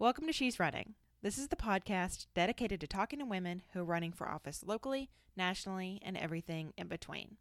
[0.00, 0.94] Welcome to She's Running.
[1.20, 5.10] This is the podcast dedicated to talking to women who are running for office locally,
[5.36, 7.36] nationally, and everything in between.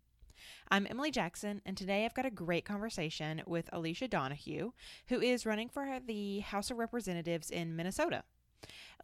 [0.69, 4.71] I'm Emily Jackson, and today I've got a great conversation with Alicia Donahue,
[5.07, 8.23] who is running for the House of Representatives in Minnesota.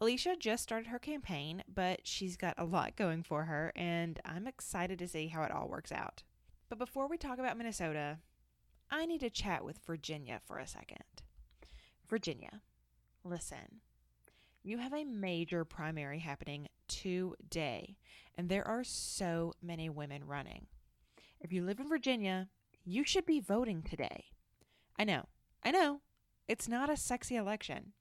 [0.02, 4.46] Alicia just started her campaign, but she's got a lot going for her, and I'm
[4.46, 6.24] excited to see how it all works out.
[6.68, 8.18] But before we talk about Minnesota,
[8.90, 11.22] I need to chat with Virginia for a second.
[12.06, 12.60] Virginia,
[13.28, 13.80] listen.
[14.62, 17.96] You have a major primary happening today,
[18.36, 20.66] and there are so many women running.
[21.40, 22.48] If you live in Virginia,
[22.84, 24.26] you should be voting today.
[24.98, 25.26] I know,
[25.64, 26.00] I know,
[26.48, 27.92] it's not a sexy election.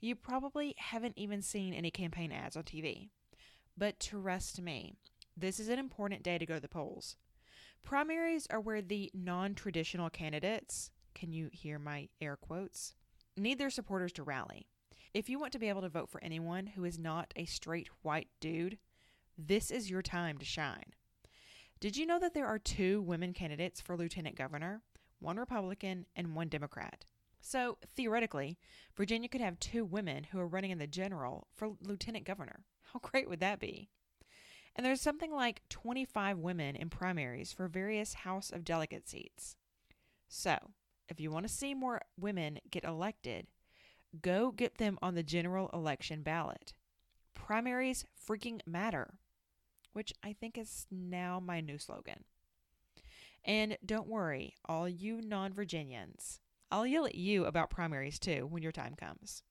[0.00, 3.08] You probably haven't even seen any campaign ads on TV.
[3.76, 4.94] But trust me,
[5.36, 7.16] this is an important day to go to the polls.
[7.82, 12.94] Primaries are where the non traditional candidates, can you hear my air quotes,
[13.36, 14.66] need their supporters to rally.
[15.12, 17.88] If you want to be able to vote for anyone who is not a straight
[18.02, 18.78] white dude,
[19.38, 20.92] this is your time to shine.
[21.80, 24.82] Did you know that there are two women candidates for lieutenant governor,
[25.20, 27.04] one Republican and one Democrat?
[27.40, 28.56] So, theoretically,
[28.96, 32.64] Virginia could have two women who are running in the general for lieutenant governor.
[32.92, 33.90] How great would that be?
[34.74, 39.56] And there's something like 25 women in primaries for various House of Delegate seats.
[40.26, 40.56] So,
[41.08, 43.46] if you want to see more women get elected,
[44.22, 46.72] go get them on the general election ballot.
[47.34, 49.14] Primaries freaking matter,
[49.92, 52.24] which I think is now my new slogan.
[53.44, 58.62] And don't worry, all you non Virginians, I'll yell at you about primaries too when
[58.62, 59.42] your time comes.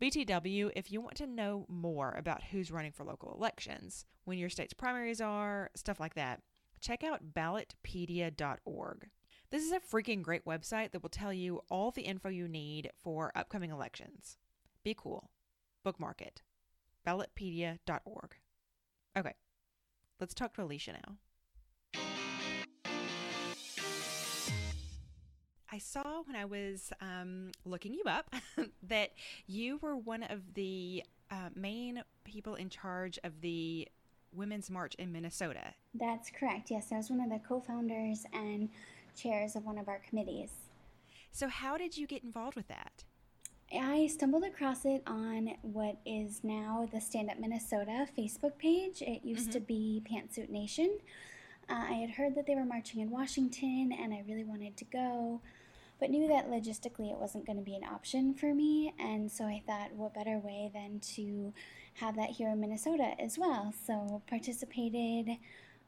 [0.00, 4.48] BTW, if you want to know more about who's running for local elections, when your
[4.48, 6.40] state's primaries are, stuff like that,
[6.80, 9.08] check out ballotpedia.org.
[9.54, 12.90] This is a freaking great website that will tell you all the info you need
[13.04, 14.36] for upcoming elections.
[14.82, 15.30] Be cool.
[15.84, 16.42] Bookmark it.
[17.06, 18.34] ballotpedia.org.
[19.16, 19.34] Okay,
[20.18, 22.00] let's talk to Alicia now.
[25.70, 28.34] I saw when I was um, looking you up
[28.82, 29.12] that
[29.46, 33.86] you were one of the uh, main people in charge of the
[34.32, 35.74] Women's March in Minnesota.
[35.94, 36.72] That's correct.
[36.72, 38.68] Yes, I was one of the co founders and
[39.14, 40.50] chairs of one of our committees.
[41.32, 43.04] So, how did you get involved with that?
[43.72, 49.02] I stumbled across it on what is now the Stand Up Minnesota Facebook page.
[49.02, 49.52] It used mm-hmm.
[49.52, 50.98] to be Pantsuit Nation.
[51.68, 54.84] Uh, I had heard that they were marching in Washington and I really wanted to
[54.84, 55.40] go
[56.00, 58.92] but knew that logistically it wasn't going to be an option for me.
[58.98, 61.52] And so I thought, what better way than to
[61.94, 63.72] have that here in Minnesota as well?
[63.86, 65.36] So participated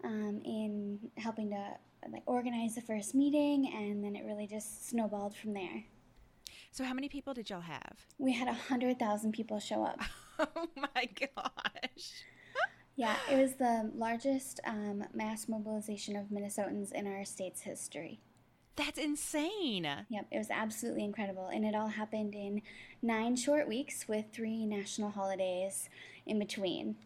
[0.04, 1.76] um, in helping to
[2.12, 5.84] like organize the first meeting, and then it really just snowballed from there.
[6.70, 8.06] So, how many people did y'all have?
[8.18, 10.00] We had a hundred thousand people show up.
[10.38, 12.10] Oh my gosh!
[12.96, 18.20] yeah, it was the largest um, mass mobilization of Minnesotans in our state's history.
[18.76, 19.84] That's insane.
[20.10, 21.46] Yep, it was absolutely incredible.
[21.46, 22.60] And it all happened in
[23.00, 25.88] nine short weeks with three national holidays
[26.26, 26.96] in between.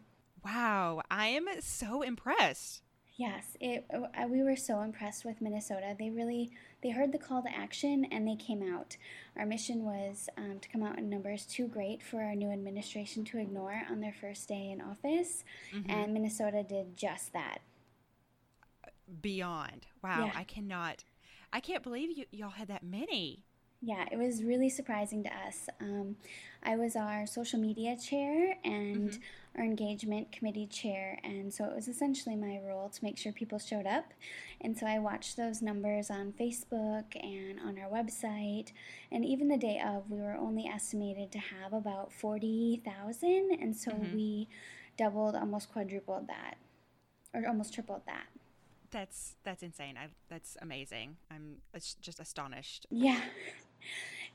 [0.43, 2.81] Wow, I am so impressed.
[3.17, 3.85] Yes, it,
[4.29, 5.95] we were so impressed with Minnesota.
[5.99, 6.51] They really
[6.81, 8.97] they heard the call to action and they came out.
[9.37, 13.23] Our mission was um, to come out in numbers too great for our new administration
[13.25, 15.91] to ignore on their first day in office, mm-hmm.
[15.91, 17.59] and Minnesota did just that.
[19.21, 20.31] Beyond wow, yeah.
[20.33, 21.03] I cannot
[21.51, 23.45] I can't believe you y'all had that many.
[23.83, 25.67] Yeah, it was really surprising to us.
[25.79, 26.15] Um,
[26.61, 29.59] I was our social media chair and mm-hmm.
[29.59, 33.57] our engagement committee chair, and so it was essentially my role to make sure people
[33.57, 34.13] showed up.
[34.61, 38.71] And so I watched those numbers on Facebook and on our website,
[39.11, 43.91] and even the day of, we were only estimated to have about 40,000, and so
[43.91, 44.15] mm-hmm.
[44.15, 44.47] we
[44.95, 46.57] doubled, almost quadrupled that,
[47.33, 48.27] or almost tripled that
[48.91, 49.95] that's that's insane.
[49.97, 51.15] I, that's amazing.
[51.31, 51.57] I'm
[52.01, 52.85] just astonished.
[52.91, 53.21] Yeah.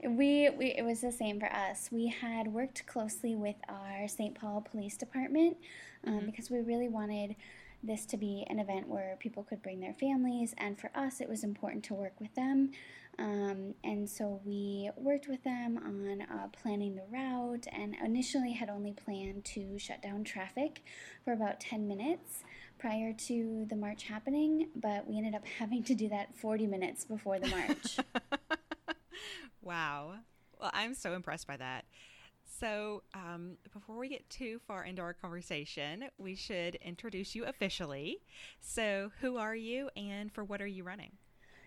[0.02, 1.88] We, we it was the same for us.
[1.90, 4.34] We had worked closely with our St.
[4.34, 5.56] Paul Police Department
[6.06, 6.26] um, mm-hmm.
[6.26, 7.36] because we really wanted
[7.82, 11.28] this to be an event where people could bring their families, and for us, it
[11.28, 12.70] was important to work with them.
[13.18, 18.68] Um, and so we worked with them on uh, planning the route, and initially had
[18.68, 20.82] only planned to shut down traffic
[21.24, 22.44] for about 10 minutes
[22.78, 27.04] prior to the march happening, but we ended up having to do that 40 minutes
[27.04, 27.98] before the march.
[29.66, 30.14] wow.
[30.58, 31.84] Well, I'm so impressed by that.
[32.58, 38.22] So, um, before we get too far into our conversation, we should introduce you officially.
[38.60, 41.12] So, who are you and for what are you running?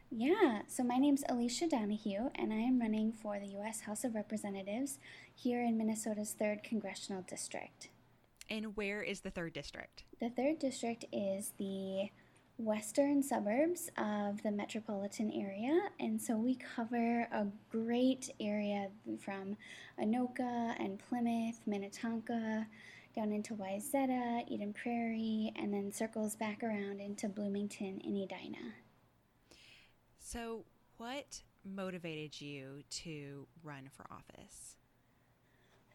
[0.10, 3.82] Yeah, so my name's Alicia Donahue, and I am running for the U.S.
[3.82, 4.98] House of Representatives
[5.36, 7.90] here in Minnesota's 3rd Congressional District.
[8.50, 10.04] And where is the 3rd District?
[10.20, 12.10] The 3rd District is the
[12.60, 18.90] western suburbs of the metropolitan area, and so we cover a great area
[19.20, 19.56] from
[20.00, 22.68] Anoka and Plymouth, Minnetonka,
[23.16, 28.74] down into Wayzata, Eden Prairie, and then circles back around into Bloomington and Edina.
[30.20, 30.66] So,
[30.98, 34.76] what motivated you to run for office?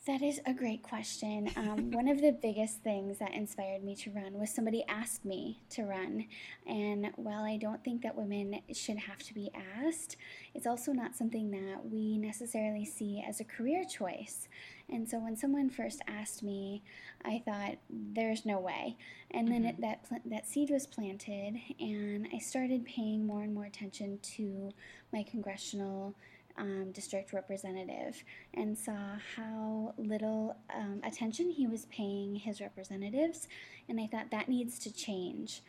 [0.07, 1.51] That is a great question.
[1.57, 5.63] Um, one of the biggest things that inspired me to run was somebody asked me
[5.71, 6.27] to run.
[6.67, 9.51] And while I don't think that women should have to be
[9.83, 10.17] asked,
[10.55, 14.47] it's also not something that we necessarily see as a career choice.
[14.91, 16.83] And so when someone first asked me,
[17.25, 18.99] I thought, there's no way.
[19.31, 19.83] And then it, mm-hmm.
[19.83, 24.71] that, pl- that seed was planted, and I started paying more and more attention to
[25.15, 26.15] my congressional
[26.57, 28.23] um, district representative
[28.55, 33.49] and saw how little um, attention he was paying his representatives.
[33.89, 35.63] And I thought that needs to change.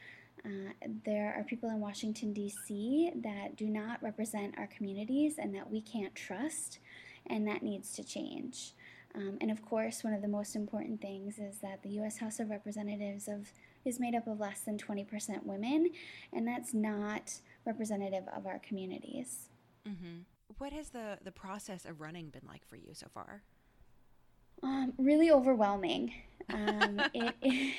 [0.46, 0.72] Uh,
[1.06, 3.12] there are people in Washington, D.C.
[3.24, 6.80] that do not represent our communities and that we can't trust,
[7.26, 8.74] and that needs to change.
[9.16, 12.18] Um, and of course, one of the most important things is that the U.S.
[12.18, 13.52] House of Representatives of,
[13.86, 15.90] is made up of less than 20% women,
[16.34, 19.50] and that's not representative of our communities.
[19.88, 20.22] Mm-hmm.
[20.58, 23.44] What has the, the process of running been like for you so far?
[24.64, 26.14] Um, really overwhelming.
[26.54, 27.36] Um, it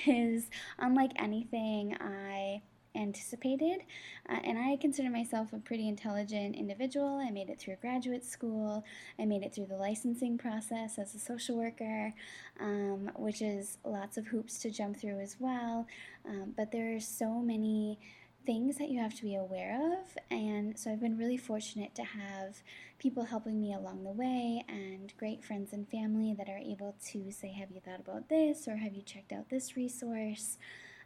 [0.06, 2.62] is unlike anything I
[2.96, 3.82] anticipated.
[4.28, 7.18] Uh, and I consider myself a pretty intelligent individual.
[7.18, 8.84] I made it through graduate school,
[9.18, 12.14] I made it through the licensing process as a social worker,
[12.58, 15.86] um, which is lots of hoops to jump through as well.
[16.26, 17.98] Um, but there are so many
[18.46, 20.16] things that you have to be aware of.
[20.30, 22.62] And so I've been really fortunate to have
[22.98, 27.30] people helping me along the way and great friends and family that are able to
[27.32, 28.68] say, Have you thought about this?
[28.68, 30.58] or Have you checked out this resource?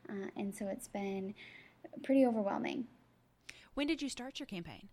[0.09, 1.35] Uh, and so it's been
[2.03, 2.87] pretty overwhelming.
[3.75, 4.89] When did you start your campaign?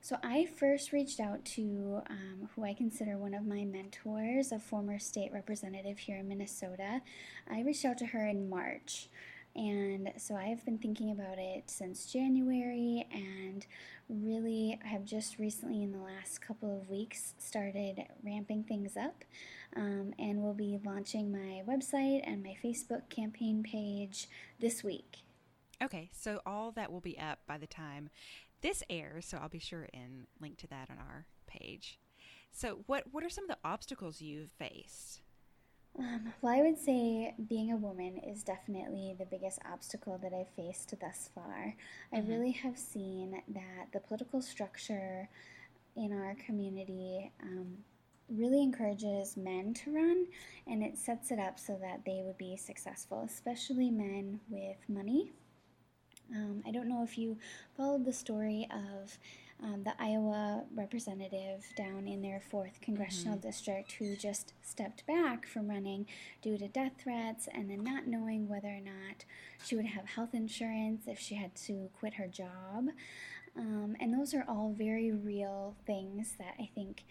[0.00, 4.58] So I first reached out to um, who I consider one of my mentors, a
[4.58, 7.02] former state representative here in Minnesota.
[7.50, 9.08] I reached out to her in March.
[9.54, 13.66] And so I have been thinking about it since January and
[14.08, 19.24] really have just recently, in the last couple of weeks, started ramping things up.
[19.76, 24.28] Um, and we'll be launching my website and my Facebook campaign page
[24.60, 25.18] this week.
[25.82, 28.10] Okay, so all that will be up by the time
[28.60, 31.98] this airs, so I'll be sure and link to that on our page.
[32.50, 35.20] So, what what are some of the obstacles you've faced?
[35.98, 40.54] Um, well, I would say being a woman is definitely the biggest obstacle that I've
[40.54, 41.74] faced thus far.
[42.12, 42.16] Mm-hmm.
[42.16, 45.28] I really have seen that the political structure
[45.96, 47.78] in our community um,
[48.28, 50.26] really encourages men to run
[50.66, 55.32] and it sets it up so that they would be successful, especially men with money.
[56.34, 57.38] Um, I don't know if you
[57.76, 59.18] followed the story of
[59.62, 63.48] um, the Iowa representative down in their fourth congressional mm-hmm.
[63.48, 66.06] district who just stepped back from running
[66.42, 69.24] due to death threats and then not knowing whether or not
[69.64, 72.88] she would have health insurance if she had to quit her job.
[73.56, 77.04] Um, and those are all very real things that I think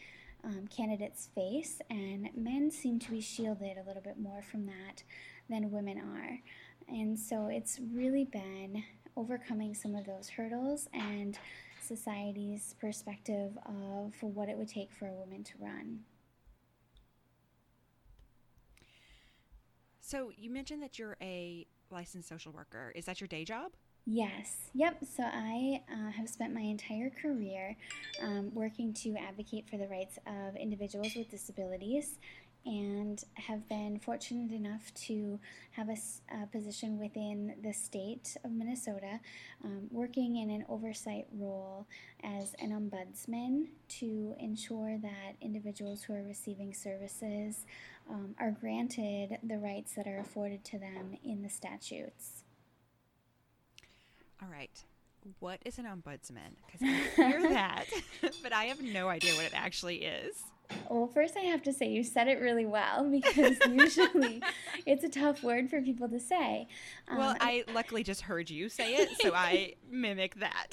[0.44, 5.04] um, candidates face, and men seem to be shielded a little bit more from that
[5.50, 6.40] than women are.
[6.88, 8.84] And so it's really been
[9.18, 11.38] overcoming some of those hurdles and
[11.88, 16.00] society's perspective of what it would take for a woman to run.
[20.02, 22.94] So you mentioned that you're a licensed social worker.
[22.96, 23.72] Is that your day job?
[24.06, 24.70] Yes.
[24.74, 25.00] Yep.
[25.18, 27.76] So I uh, have spent my entire career
[28.22, 32.18] um, working to advocate for the rights of individuals with disabilities
[32.68, 35.40] and have been fortunate enough to
[35.72, 35.96] have a,
[36.44, 39.22] a position within the state of Minnesota,
[39.64, 41.88] um, working in an oversight role
[42.24, 47.66] as an ombudsman to ensure that individuals who are receiving services
[48.10, 52.44] um, are granted the rights that are afforded to them in the statutes.
[54.42, 54.84] All right.
[55.40, 56.56] What is an ombudsman?
[56.66, 57.86] Because I hear that,
[58.44, 60.44] but I have no idea what it actually is.
[60.90, 64.42] Well, first I have to say you said it really well because usually
[64.86, 66.68] it's a tough word for people to say.
[67.08, 70.68] Um, well, I luckily just heard you say it, so I mimic that.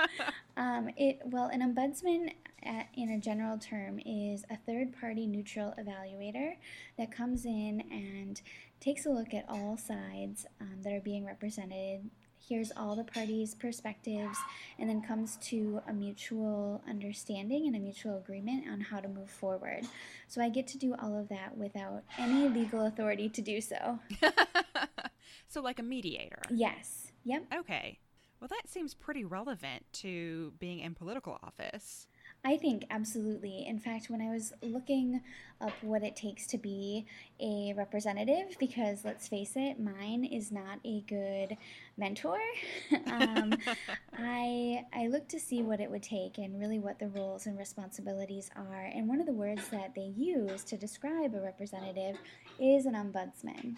[0.56, 2.32] um, it well, an ombudsman,
[2.62, 6.56] at, in a general term, is a third-party neutral evaluator
[6.98, 8.42] that comes in and
[8.80, 13.54] takes a look at all sides um, that are being represented hears all the parties'
[13.54, 14.38] perspectives,
[14.78, 19.30] and then comes to a mutual understanding and a mutual agreement on how to move
[19.30, 19.86] forward.
[20.28, 23.98] So I get to do all of that without any legal authority to do so.
[25.48, 26.42] so, like a mediator?
[26.50, 27.12] Yes.
[27.24, 27.44] Yep.
[27.60, 27.98] Okay.
[28.40, 32.06] Well, that seems pretty relevant to being in political office.
[32.42, 33.66] I think absolutely.
[33.66, 35.20] In fact, when I was looking
[35.60, 37.06] up what it takes to be
[37.38, 41.58] a representative, because let's face it, mine is not a good
[41.98, 42.38] mentor,
[43.06, 43.52] um,
[44.18, 47.58] I I looked to see what it would take and really what the roles and
[47.58, 48.90] responsibilities are.
[48.94, 52.16] And one of the words that they use to describe a representative
[52.58, 53.76] is an ombudsman.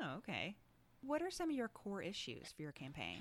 [0.00, 0.56] Oh, okay.
[1.00, 3.18] What are some of your core issues for your campaign?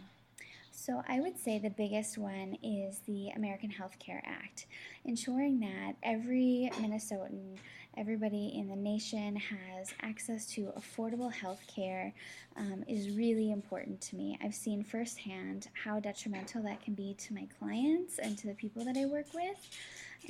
[0.75, 4.65] So, I would say the biggest one is the American Health Care Act,
[5.05, 7.57] ensuring that every Minnesotan,
[7.97, 12.13] everybody in the nation has access to affordable health care
[12.55, 14.37] um, is really important to me.
[14.43, 18.83] I've seen firsthand how detrimental that can be to my clients and to the people
[18.85, 19.69] that I work with.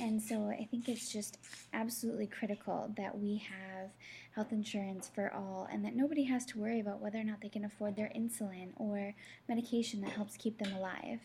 [0.00, 1.38] And so I think it's just
[1.72, 3.90] absolutely critical that we have
[4.34, 7.48] health insurance for all and that nobody has to worry about whether or not they
[7.48, 9.14] can afford their insulin or
[9.48, 11.20] medication that helps keep them alive.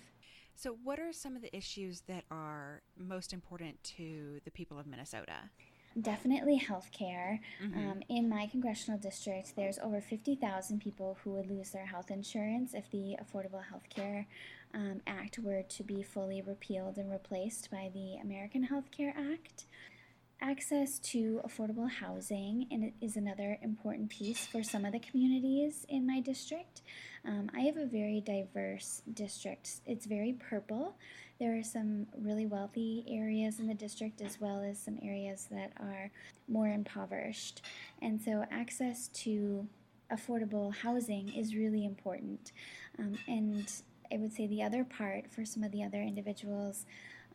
[0.55, 4.85] So, what are some of the issues that are most important to the people of
[4.85, 5.49] Minnesota?
[5.99, 7.39] Definitely healthcare.
[7.63, 7.77] Mm-hmm.
[7.77, 12.73] Um, in my congressional district, there's over 50,000 people who would lose their health insurance
[12.73, 14.27] if the Affordable Health Care
[14.73, 19.65] um, Act were to be fully repealed and replaced by the American Health Care Act.
[20.41, 26.21] Access to affordable housing is another important piece for some of the communities in my
[26.21, 26.81] district.
[27.25, 29.81] Um, I have a very diverse district.
[29.85, 30.95] It's very purple.
[31.39, 35.71] There are some really wealthy areas in the district as well as some areas that
[35.79, 36.11] are
[36.47, 37.61] more impoverished.
[38.01, 39.67] And so, access to
[40.11, 42.51] affordable housing is really important.
[42.97, 43.71] Um, and
[44.11, 46.85] I would say the other part for some of the other individuals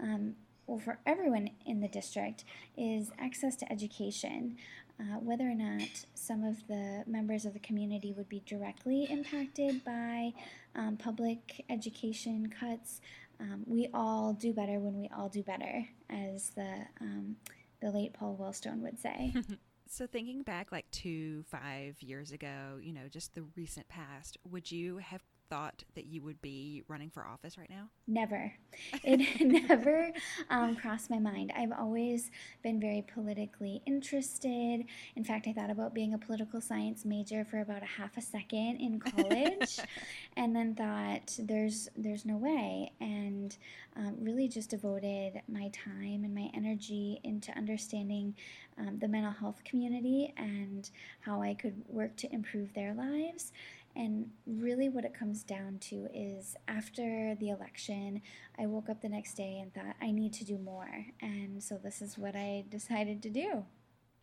[0.01, 0.35] um,
[0.67, 2.45] well, for everyone in the district,
[2.77, 4.57] is access to education.
[4.99, 9.85] Uh, whether or not some of the members of the community would be directly impacted
[9.85, 10.33] by
[10.77, 13.01] um, public education cuts,
[13.41, 17.37] um, we all do better when we all do better, as the um,
[17.81, 19.35] the late Paul Wellstone would say.
[19.89, 24.71] so, thinking back like two, five years ago, you know, just the recent past, would
[24.71, 27.89] you have thought that you would be running for office right now?
[28.07, 28.53] Never.
[29.05, 30.11] It never
[30.51, 31.53] um, crossed my mind.
[31.57, 32.31] I've always
[32.63, 34.85] been very politically interested.
[35.15, 38.21] In fact, I thought about being a political science major for about a half a
[38.21, 39.79] second in college,
[40.37, 43.57] and then thought there's there's no way, and
[43.97, 48.35] um, really just devoted my time and my energy into understanding
[48.79, 53.53] um, the mental health community and how I could work to improve their lives
[53.97, 58.23] and really, what it comes down to is after the election,
[58.59, 61.07] I woke up the next day and thought, I need to do more.
[61.21, 63.65] And so, this is what I decided to do.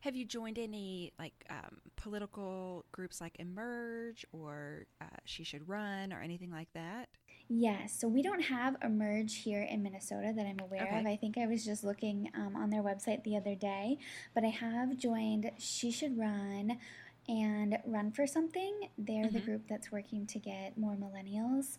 [0.02, 6.12] Have you joined any like um, political groups like Emerge or uh, She Should Run
[6.12, 7.08] or anything like that?
[7.54, 8.00] Yes.
[8.00, 11.00] So we don't have Emerge here in Minnesota that I'm aware okay.
[11.00, 11.06] of.
[11.06, 13.98] I think I was just looking um, on their website the other day,
[14.34, 16.78] but I have joined She Should Run
[17.28, 18.90] and Run for Something.
[18.98, 19.34] They're mm-hmm.
[19.34, 21.78] the group that's working to get more millennials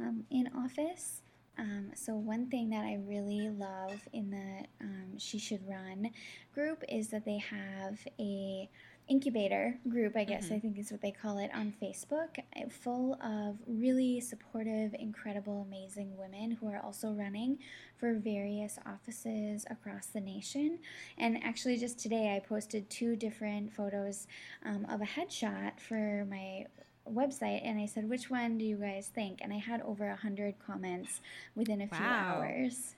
[0.00, 1.22] um, in office.
[1.56, 6.10] Um, so one thing that I really love in the um, She Should Run
[6.52, 8.68] group is that they have a
[9.08, 10.54] incubator group, I guess mm-hmm.
[10.54, 15.66] I think is what they call it on Facebook, eh, full of really supportive, incredible,
[15.68, 17.58] amazing women who are also running
[17.98, 20.78] for various offices across the nation.
[21.18, 24.26] And actually, just today, I posted two different photos
[24.64, 26.66] um, of a headshot for my
[27.10, 29.40] website and I said, which one do you guys think?
[29.42, 31.20] And I had over a hundred comments
[31.54, 31.98] within a wow.
[31.98, 32.94] few hours.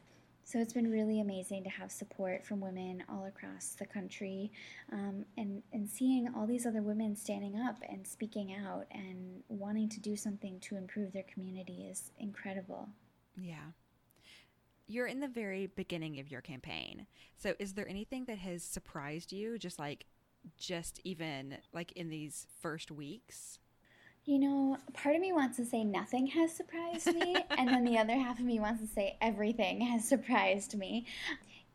[0.47, 4.53] So it's been really amazing to have support from women all across the country
[4.93, 9.89] um, and, and seeing all these other women standing up and speaking out and wanting
[9.89, 12.89] to do something to improve their community is incredible.
[13.37, 13.73] Yeah.
[14.87, 17.09] You're in the very beginning of your campaign.
[17.37, 20.07] So is there anything that has surprised you, just like,
[20.57, 23.59] just even like in these first weeks?
[24.27, 27.97] You know, part of me wants to say nothing has surprised me, and then the
[27.97, 31.07] other half of me wants to say everything has surprised me.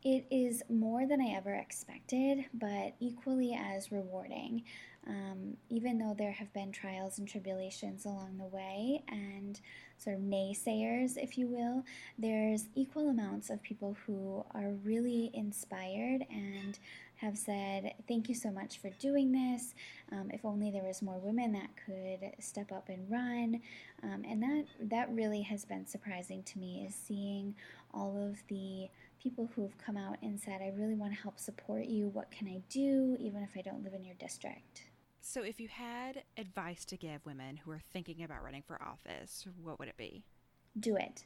[0.04, 4.64] It is more than I ever expected, but equally as rewarding.
[5.06, 9.58] Um, even though there have been trials and tribulations along the way and
[9.96, 11.84] sort of naysayers, if you will,
[12.18, 16.78] there's equal amounts of people who are really inspired and
[17.16, 19.74] have said, Thank you so much for doing this.
[20.10, 23.60] Um, if only there was more women that could step up and run.
[24.02, 27.54] Um, and that, that really has been surprising to me is seeing
[27.94, 28.88] all of the
[29.22, 32.08] people who have come out and said, I really want to help support you.
[32.08, 34.82] What can I do, even if I don't live in your district?
[35.24, 39.46] So, if you had advice to give women who are thinking about running for office,
[39.62, 40.24] what would it be?
[40.80, 41.24] Do it.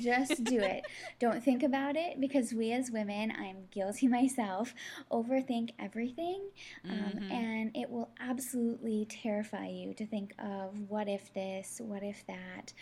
[0.00, 0.84] Just do it.
[1.18, 4.74] Don't think about it because we as women, I'm guilty myself,
[5.10, 6.42] overthink everything.
[6.88, 7.32] Um, mm-hmm.
[7.32, 12.72] And it will absolutely terrify you to think of what if this, what if that.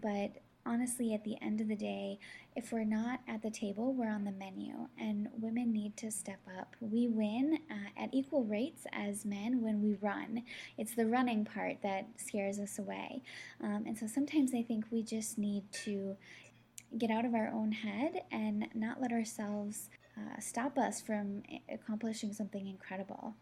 [0.00, 0.32] But
[0.68, 2.18] honestly, at the end of the day,
[2.54, 6.40] if we're not at the table, we're on the menu, and women need to step
[6.58, 6.76] up.
[6.80, 10.42] We win uh, at equal rates as men when we run.
[10.76, 13.22] It's the running part that scares us away.
[13.62, 16.16] Um, and so sometimes I think we just need to
[16.96, 22.32] get out of our own head and not let ourselves uh, stop us from accomplishing
[22.32, 23.34] something incredible.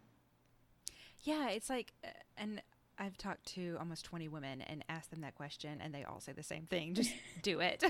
[1.20, 2.62] Yeah, it's like, uh, and
[2.98, 6.32] I've talked to almost 20 women and asked them that question and they all say
[6.32, 7.12] the same thing, just
[7.42, 7.84] do it.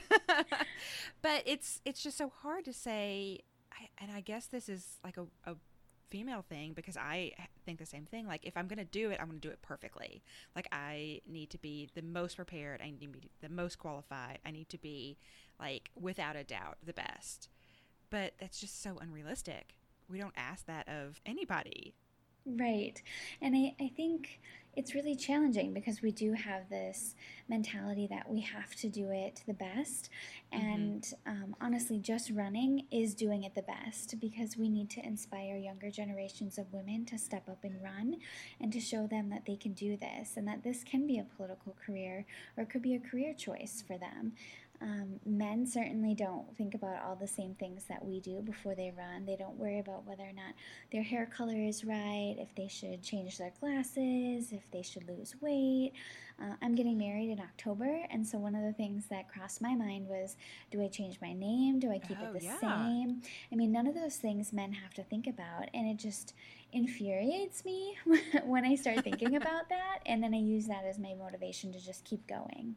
[1.22, 3.40] but it's it's just so hard to say
[3.72, 5.56] I, and I guess this is like a, a
[6.08, 7.32] female thing because I
[7.64, 8.26] think the same thing.
[8.26, 10.22] Like if I'm going to do it, I'm going to do it perfectly.
[10.54, 14.38] Like I need to be the most prepared, I need to be the most qualified.
[14.44, 15.18] I need to be
[15.58, 17.48] like without a doubt the best.
[18.10, 19.74] But that's just so unrealistic.
[20.08, 21.94] We don't ask that of anybody.
[22.46, 23.02] Right.
[23.42, 24.40] And I, I think
[24.76, 27.14] it's really challenging because we do have this
[27.48, 30.10] mentality that we have to do it the best.
[30.54, 30.66] Mm-hmm.
[30.66, 35.56] And um, honestly, just running is doing it the best because we need to inspire
[35.56, 38.16] younger generations of women to step up and run
[38.60, 41.24] and to show them that they can do this and that this can be a
[41.36, 44.32] political career or it could be a career choice for them.
[44.80, 48.92] Um, men certainly don't think about all the same things that we do before they
[48.96, 49.24] run.
[49.24, 50.54] They don't worry about whether or not
[50.92, 55.34] their hair color is right, if they should change their glasses, if they should lose
[55.40, 55.92] weight.
[56.38, 59.74] Uh, I'm getting married in October, and so one of the things that crossed my
[59.74, 60.36] mind was
[60.70, 61.78] do I change my name?
[61.78, 62.60] Do I keep oh, it the yeah.
[62.60, 63.22] same?
[63.50, 66.34] I mean, none of those things men have to think about, and it just
[66.72, 67.96] infuriates me
[68.44, 71.80] when I start thinking about that, and then I use that as my motivation to
[71.80, 72.76] just keep going.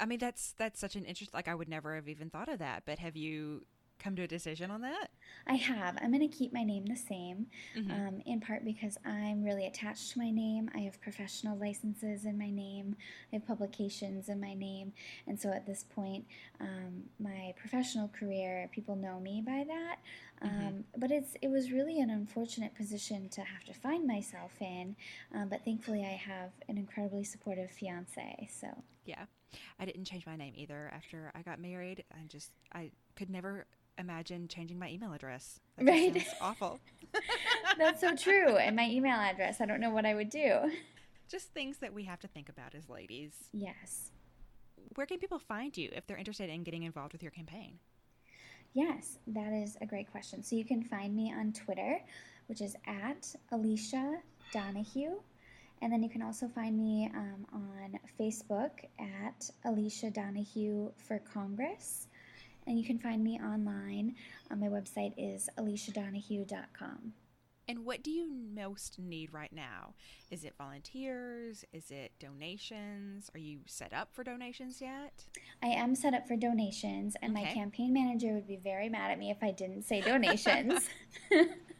[0.00, 1.34] I mean, that's that's such an interest.
[1.34, 2.84] Like, I would never have even thought of that.
[2.86, 3.64] But have you
[4.02, 5.08] come to a decision on that?
[5.46, 5.96] I have.
[6.02, 7.90] I'm going to keep my name the same, mm-hmm.
[7.90, 10.70] um, in part because I'm really attached to my name.
[10.74, 12.96] I have professional licenses in my name,
[13.32, 14.92] I have publications in my name.
[15.26, 16.26] And so at this point,
[16.60, 19.96] um, my professional career, people know me by that.
[20.44, 20.66] Mm-hmm.
[20.66, 24.96] Um, but it's it was really an unfortunate position to have to find myself in.
[25.34, 28.48] Um, but thankfully, I have an incredibly supportive fiance.
[28.50, 28.66] So
[29.04, 29.26] yeah,
[29.78, 32.04] I didn't change my name either after I got married.
[32.12, 33.66] I just I could never
[33.98, 35.60] imagine changing my email address.
[35.76, 36.26] That right.
[36.40, 36.80] awful.
[37.78, 38.56] That's so true.
[38.56, 40.70] And my email address, I don't know what I would do.
[41.28, 43.32] Just things that we have to think about as ladies.
[43.52, 44.10] Yes.
[44.94, 47.78] Where can people find you if they're interested in getting involved with your campaign?
[48.74, 50.42] Yes, that is a great question.
[50.42, 52.00] So you can find me on Twitter,
[52.46, 54.18] which is at Alicia
[54.52, 55.20] Donahue.
[55.82, 62.06] And then you can also find me um, on Facebook at Alicia Donahue for Congress.
[62.68, 64.14] And you can find me online.
[64.48, 67.14] Uh, my website is aliciadonahue.com.
[67.68, 69.94] And what do you most need right now?
[70.30, 71.64] Is it volunteers?
[71.72, 73.30] Is it donations?
[73.34, 75.24] Are you set up for donations yet?
[75.62, 77.44] I am set up for donations, and okay.
[77.44, 80.88] my campaign manager would be very mad at me if I didn't say donations.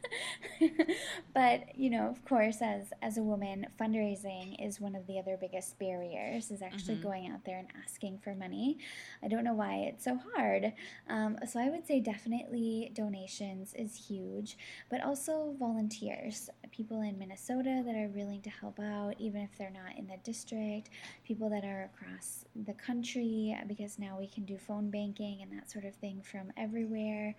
[1.35, 5.37] but you know, of course, as as a woman, fundraising is one of the other
[5.41, 6.51] biggest barriers.
[6.51, 7.09] Is actually mm-hmm.
[7.09, 8.79] going out there and asking for money.
[9.23, 10.73] I don't know why it's so hard.
[11.09, 14.57] Um, so I would say definitely donations is huge,
[14.91, 19.71] but also volunteers, people in Minnesota that are willing to help out, even if they're
[19.71, 20.91] not in the district,
[21.25, 25.71] people that are across the country, because now we can do phone banking and that
[25.71, 27.35] sort of thing from everywhere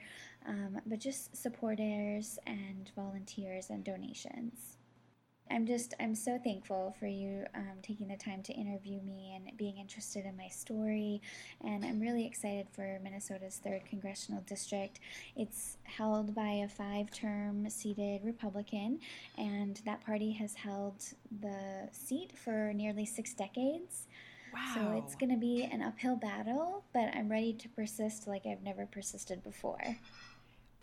[0.47, 4.77] um, but just supporters and volunteers and donations.
[5.51, 9.55] I'm just, I'm so thankful for you um, taking the time to interview me and
[9.57, 11.21] being interested in my story.
[11.63, 14.99] And I'm really excited for Minnesota's 3rd Congressional District.
[15.35, 18.99] It's held by a five term seated Republican,
[19.37, 21.03] and that party has held
[21.41, 24.07] the seat for nearly six decades.
[24.53, 24.71] Wow.
[24.75, 28.63] So it's going to be an uphill battle, but I'm ready to persist like I've
[28.63, 29.97] never persisted before.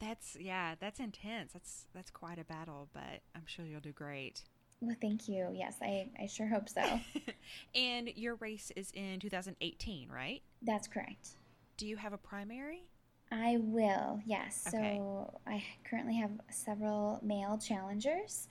[0.01, 1.53] That's yeah, that's intense.
[1.53, 4.43] That's that's quite a battle, but I'm sure you'll do great.
[4.81, 5.49] Well, thank you.
[5.53, 6.83] Yes, I, I sure hope so.
[7.75, 10.41] and your race is in 2018, right?
[10.63, 11.37] That's correct.
[11.77, 12.85] Do you have a primary?
[13.31, 14.65] I will, yes.
[14.69, 14.97] Okay.
[14.97, 18.49] So I currently have several male challengers.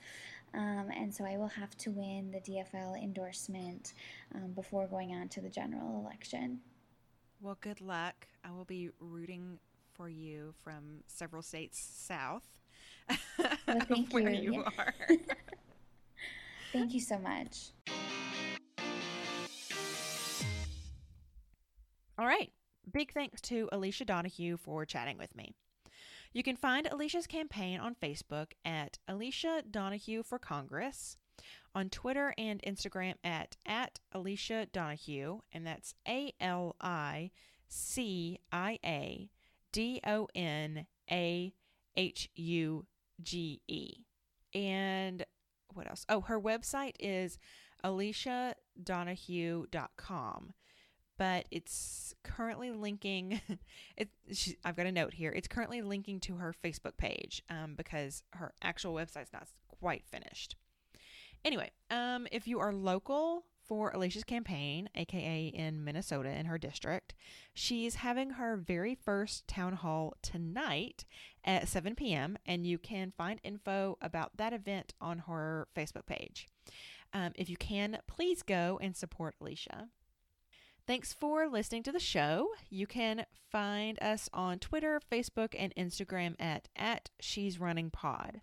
[0.54, 3.94] Um, and so I will have to win the DFL endorsement
[4.34, 6.60] um, before going on to the general election.
[7.40, 8.26] Well, good luck.
[8.44, 9.58] I will be rooting
[9.94, 12.44] for you from several states south
[13.08, 14.52] Well, of thank where you.
[14.54, 14.94] you are.
[16.72, 17.70] Thank you so much.
[22.18, 22.50] All right.
[22.92, 25.52] Big thanks to Alicia Donahue for chatting with me.
[26.32, 31.16] You can find Alicia's campaign on Facebook at Alicia Donahue for Congress,
[31.74, 37.30] on Twitter and Instagram at, at Alicia Donahue, and that's A L I
[37.68, 39.28] C I A
[39.72, 41.54] D O N A
[41.96, 42.84] H U
[43.22, 44.04] G E.
[44.54, 45.24] And
[45.72, 46.04] what else?
[46.08, 47.38] Oh, her website is
[47.84, 50.54] aliciadonahue.com
[51.20, 53.40] but it's currently linking
[53.96, 57.74] it she, i've got a note here it's currently linking to her facebook page um,
[57.76, 60.56] because her actual website's not quite finished
[61.44, 67.14] anyway um, if you are local for alicia's campaign aka in minnesota in her district
[67.54, 71.04] she's having her very first town hall tonight
[71.44, 76.48] at 7 p.m and you can find info about that event on her facebook page
[77.12, 79.86] um, if you can please go and support alicia
[80.86, 82.48] Thanks for listening to the show.
[82.68, 88.40] You can find us on Twitter, Facebook, and Instagram at, at She's Running Pod.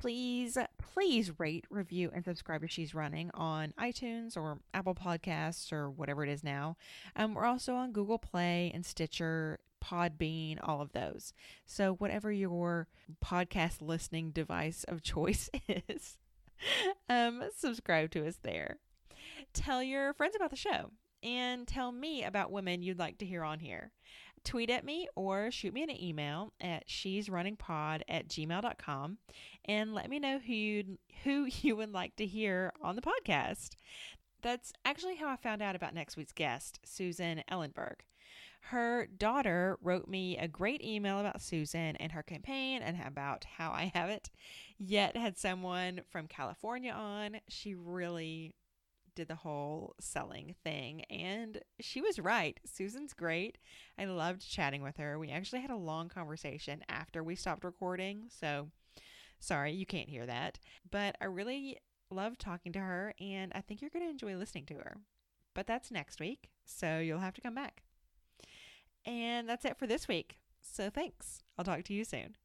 [0.00, 5.90] Please, please rate, review, and subscribe to She's Running on iTunes or Apple Podcasts or
[5.90, 6.76] whatever it is now.
[7.16, 11.32] Um, we're also on Google Play and Stitcher, Podbean, all of those.
[11.66, 12.86] So, whatever your
[13.24, 16.16] podcast listening device of choice is,
[17.08, 18.78] um, subscribe to us there.
[19.52, 23.42] Tell your friends about the show and tell me about women you'd like to hear
[23.42, 23.90] on here.
[24.48, 29.18] Tweet at me or shoot me an email at she's running pod at gmail.com
[29.66, 33.72] and let me know who you who you would like to hear on the podcast.
[34.40, 37.96] That's actually how I found out about next week's guest, Susan Ellenberg.
[38.62, 43.70] Her daughter wrote me a great email about Susan and her campaign and about how
[43.70, 44.30] I haven't
[44.78, 47.40] yet had someone from California on.
[47.50, 48.54] She really
[49.18, 52.58] did the whole selling thing and she was right.
[52.64, 53.58] Susan's great.
[53.98, 55.18] I loved chatting with her.
[55.18, 58.28] We actually had a long conversation after we stopped recording.
[58.28, 58.68] So
[59.40, 60.60] sorry you can't hear that.
[60.88, 61.78] But I really
[62.12, 64.98] loved talking to her and I think you're going to enjoy listening to her.
[65.52, 66.50] But that's next week.
[66.64, 67.82] So you'll have to come back.
[69.04, 70.38] And that's it for this week.
[70.60, 71.42] So thanks.
[71.58, 72.36] I'll talk to you soon.